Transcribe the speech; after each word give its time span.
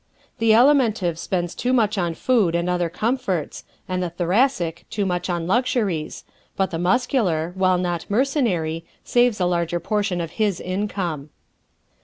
The 0.39 0.49
Alimentive 0.49 1.19
spends 1.19 1.53
too 1.53 1.73
much 1.73 1.95
on 1.95 2.15
food 2.15 2.55
and 2.55 2.67
other 2.67 2.89
comforts 2.89 3.63
and 3.87 4.01
the 4.01 4.09
Thoracic 4.09 4.83
too 4.89 5.05
much 5.05 5.29
on 5.29 5.45
luxuries, 5.45 6.23
but 6.57 6.71
the 6.71 6.79
Muscular, 6.79 7.51
while 7.53 7.77
not 7.77 8.09
mercenary, 8.09 8.83
saves 9.03 9.39
a 9.39 9.45
larger 9.45 9.79
portion 9.79 10.19
of 10.19 10.31
his 10.41 10.59
income. 10.59 11.29